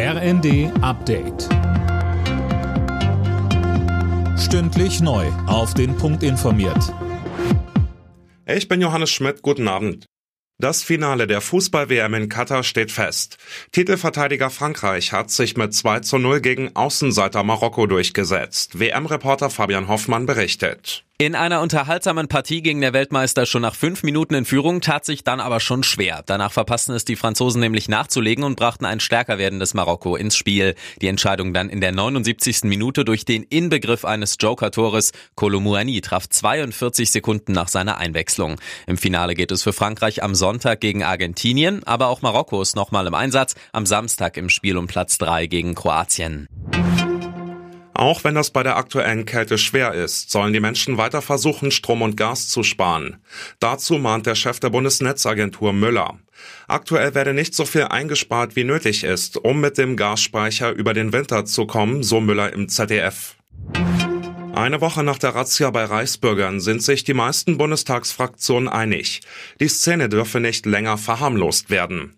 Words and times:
RND 0.00 0.70
Update. 0.80 1.48
Stündlich 4.38 5.00
neu. 5.00 5.26
Auf 5.48 5.74
den 5.74 5.96
Punkt 5.96 6.22
informiert. 6.22 6.94
Ich 8.46 8.68
bin 8.68 8.80
Johannes 8.80 9.10
Schmidt. 9.10 9.42
Guten 9.42 9.66
Abend. 9.66 10.06
Das 10.58 10.84
Finale 10.84 11.26
der 11.26 11.40
Fußball-WM 11.40 12.14
in 12.14 12.28
Katar 12.28 12.62
steht 12.62 12.92
fest. 12.92 13.38
Titelverteidiger 13.72 14.50
Frankreich 14.50 15.12
hat 15.12 15.32
sich 15.32 15.56
mit 15.56 15.74
2 15.74 15.98
zu 15.98 16.18
0 16.18 16.42
gegen 16.42 16.76
Außenseiter 16.76 17.42
Marokko 17.42 17.88
durchgesetzt. 17.88 18.78
WM-Reporter 18.78 19.50
Fabian 19.50 19.88
Hoffmann 19.88 20.26
berichtet. 20.26 21.07
In 21.20 21.34
einer 21.34 21.62
unterhaltsamen 21.62 22.28
Partie 22.28 22.62
ging 22.62 22.80
der 22.80 22.92
Weltmeister 22.92 23.44
schon 23.44 23.62
nach 23.62 23.74
fünf 23.74 24.04
Minuten 24.04 24.34
in 24.34 24.44
Führung, 24.44 24.80
tat 24.80 25.04
sich 25.04 25.24
dann 25.24 25.40
aber 25.40 25.58
schon 25.58 25.82
schwer. 25.82 26.22
Danach 26.24 26.52
verpassten 26.52 26.94
es 26.94 27.04
die 27.04 27.16
Franzosen 27.16 27.60
nämlich 27.60 27.88
nachzulegen 27.88 28.44
und 28.44 28.54
brachten 28.54 28.84
ein 28.84 29.00
stärker 29.00 29.36
werdendes 29.36 29.74
Marokko 29.74 30.14
ins 30.14 30.36
Spiel. 30.36 30.76
Die 31.02 31.08
Entscheidung 31.08 31.52
dann 31.52 31.70
in 31.70 31.80
der 31.80 31.90
79. 31.90 32.62
Minute 32.66 33.04
durch 33.04 33.24
den 33.24 33.42
Inbegriff 33.42 34.04
eines 34.04 34.36
Joker-Tores. 34.38 35.10
Kolomouani 35.34 36.00
traf 36.02 36.28
42 36.28 37.10
Sekunden 37.10 37.50
nach 37.50 37.66
seiner 37.66 37.96
Einwechslung. 37.96 38.60
Im 38.86 38.96
Finale 38.96 39.34
geht 39.34 39.50
es 39.50 39.64
für 39.64 39.72
Frankreich 39.72 40.22
am 40.22 40.36
Sonntag 40.36 40.80
gegen 40.80 41.02
Argentinien, 41.02 41.82
aber 41.82 42.06
auch 42.06 42.22
Marokko 42.22 42.62
ist 42.62 42.76
nochmal 42.76 43.08
im 43.08 43.14
Einsatz, 43.14 43.56
am 43.72 43.86
Samstag 43.86 44.36
im 44.36 44.48
Spiel 44.48 44.76
um 44.76 44.86
Platz 44.86 45.18
3 45.18 45.48
gegen 45.48 45.74
Kroatien. 45.74 46.46
Auch 47.98 48.22
wenn 48.22 48.36
das 48.36 48.52
bei 48.52 48.62
der 48.62 48.76
aktuellen 48.76 49.26
Kälte 49.26 49.58
schwer 49.58 49.92
ist, 49.92 50.30
sollen 50.30 50.52
die 50.52 50.60
Menschen 50.60 50.98
weiter 50.98 51.20
versuchen, 51.20 51.72
Strom 51.72 52.00
und 52.00 52.16
Gas 52.16 52.46
zu 52.46 52.62
sparen. 52.62 53.16
Dazu 53.58 53.98
mahnt 53.98 54.24
der 54.24 54.36
Chef 54.36 54.60
der 54.60 54.70
Bundesnetzagentur 54.70 55.72
Müller. 55.72 56.16
Aktuell 56.68 57.16
werde 57.16 57.34
nicht 57.34 57.56
so 57.56 57.64
viel 57.64 57.82
eingespart, 57.82 58.54
wie 58.54 58.62
nötig 58.62 59.02
ist, 59.02 59.36
um 59.36 59.60
mit 59.60 59.78
dem 59.78 59.96
Gasspeicher 59.96 60.70
über 60.70 60.94
den 60.94 61.12
Winter 61.12 61.44
zu 61.44 61.66
kommen, 61.66 62.04
so 62.04 62.20
Müller 62.20 62.52
im 62.52 62.68
ZDF. 62.68 63.34
Eine 64.54 64.80
Woche 64.80 65.02
nach 65.02 65.18
der 65.18 65.34
Razzia 65.34 65.70
bei 65.70 65.84
Reichsbürgern 65.84 66.60
sind 66.60 66.84
sich 66.84 67.02
die 67.02 67.14
meisten 67.14 67.58
Bundestagsfraktionen 67.58 68.68
einig. 68.68 69.22
Die 69.58 69.66
Szene 69.66 70.08
dürfe 70.08 70.38
nicht 70.38 70.66
länger 70.66 70.98
verharmlost 70.98 71.68
werden. 71.68 72.17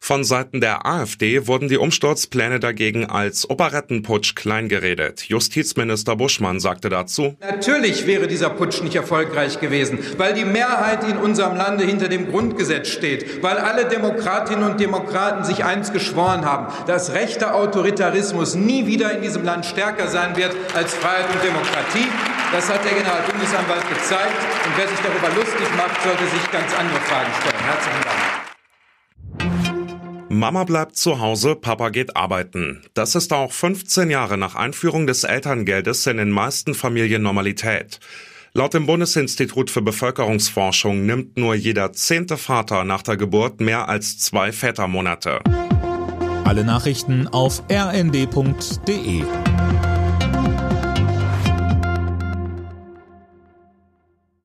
Von 0.00 0.24
Seiten 0.24 0.60
der 0.60 0.86
AfD 0.86 1.46
wurden 1.46 1.68
die 1.68 1.76
Umsturzpläne 1.76 2.60
dagegen 2.60 3.06
als 3.06 3.48
Operettenputsch 3.48 4.34
kleingeredet. 4.34 5.22
Justizminister 5.24 6.16
Buschmann 6.16 6.60
sagte 6.60 6.88
dazu, 6.88 7.36
Natürlich 7.40 8.06
wäre 8.06 8.26
dieser 8.26 8.50
Putsch 8.50 8.82
nicht 8.82 8.94
erfolgreich 8.94 9.60
gewesen, 9.60 9.98
weil 10.16 10.34
die 10.34 10.44
Mehrheit 10.44 11.04
in 11.04 11.18
unserem 11.18 11.56
Lande 11.56 11.84
hinter 11.84 12.08
dem 12.08 12.30
Grundgesetz 12.30 12.88
steht, 12.88 13.42
weil 13.42 13.58
alle 13.58 13.86
Demokratinnen 13.86 14.70
und 14.70 14.80
Demokraten 14.80 15.44
sich 15.44 15.64
eins 15.64 15.92
geschworen 15.92 16.44
haben, 16.44 16.72
dass 16.86 17.12
rechter 17.12 17.54
Autoritarismus 17.54 18.54
nie 18.54 18.86
wieder 18.86 19.12
in 19.12 19.22
diesem 19.22 19.44
Land 19.44 19.66
stärker 19.66 20.08
sein 20.08 20.36
wird 20.36 20.54
als 20.74 20.94
Freiheit 20.94 21.26
und 21.32 21.42
Demokratie. 21.42 22.08
Das 22.52 22.68
hat 22.68 22.82
der 22.84 22.92
Generalbundesanwalt 22.92 23.88
gezeigt. 23.88 24.40
Und 24.64 24.72
wer 24.76 24.88
sich 24.88 24.98
darüber 25.00 25.28
lustig 25.36 25.68
macht, 25.76 26.02
sollte 26.02 26.24
sich 26.24 26.50
ganz 26.50 26.72
andere 26.78 27.00
Fragen 27.00 27.30
stellen. 27.40 27.64
Herzlichen 27.64 28.02
Dank. 28.04 28.37
Mama 30.38 30.62
bleibt 30.62 30.96
zu 30.96 31.18
Hause, 31.18 31.56
Papa 31.56 31.88
geht 31.88 32.16
arbeiten. 32.16 32.82
Das 32.94 33.16
ist 33.16 33.32
auch 33.32 33.50
15 33.50 34.08
Jahre 34.08 34.38
nach 34.38 34.54
Einführung 34.54 35.08
des 35.08 35.24
Elterngeldes 35.24 36.06
in 36.06 36.16
den 36.16 36.30
meisten 36.30 36.74
Familien 36.74 37.22
Normalität. 37.22 37.98
Laut 38.52 38.72
dem 38.72 38.86
Bundesinstitut 38.86 39.68
für 39.68 39.82
Bevölkerungsforschung 39.82 41.04
nimmt 41.04 41.36
nur 41.36 41.56
jeder 41.56 41.92
zehnte 41.92 42.36
Vater 42.36 42.84
nach 42.84 43.02
der 43.02 43.16
Geburt 43.16 43.60
mehr 43.60 43.88
als 43.88 44.18
zwei 44.18 44.52
Vätermonate. 44.52 45.40
Alle 46.44 46.64
Nachrichten 46.64 47.26
auf 47.26 47.64
rnd.de 47.70 49.24